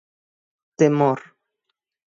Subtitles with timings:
[0.77, 1.19] Temor.